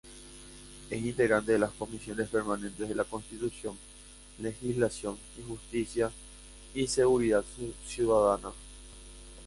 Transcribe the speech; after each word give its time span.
Es 0.89 0.99
integrante 0.99 1.51
de 1.51 1.59
las 1.59 1.73
Comisiones 1.73 2.27
Permanentes 2.29 2.89
de 2.89 3.03
Constitución, 3.05 3.77
Legislación 4.39 5.15
y 5.37 5.47
Justicia; 5.47 6.09
y 6.73 6.87
Seguridad 6.87 7.45
Ciudadana. 7.85 8.49